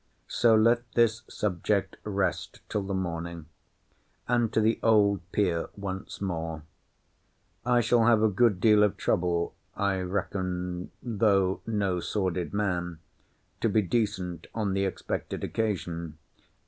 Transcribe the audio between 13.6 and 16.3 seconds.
be decent on the expected occasion.